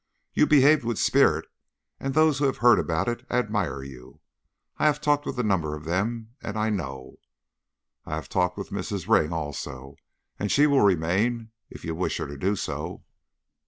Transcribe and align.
You 0.33 0.47
behaved 0.47 0.83
with 0.83 0.97
spirit, 0.97 1.45
and 1.99 2.15
those 2.15 2.39
who 2.39 2.45
have 2.45 2.57
heard 2.57 2.79
about 2.79 3.07
it 3.07 3.23
admire 3.29 3.83
you. 3.83 4.19
I 4.79 4.87
have 4.87 4.99
talked 4.99 5.27
with 5.27 5.37
a 5.37 5.43
number 5.43 5.75
of 5.75 5.85
them, 5.85 6.33
and 6.41 6.57
I 6.57 6.71
know. 6.71 7.17
I 8.03 8.15
had 8.15 8.23
a 8.23 8.27
talk 8.27 8.57
with 8.57 8.71
Mrs. 8.71 9.07
Ring 9.07 9.31
also, 9.31 9.97
and 10.39 10.51
she 10.51 10.65
will 10.65 10.81
remain 10.81 11.51
if 11.69 11.85
you 11.85 11.93
wish 11.93 12.17
her 12.17 12.25
to 12.25 12.35
do 12.35 12.55
so." 12.55 13.03